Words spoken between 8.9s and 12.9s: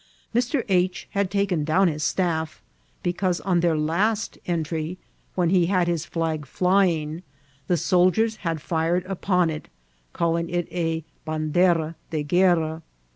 upon it, calling it a bandera de guerra.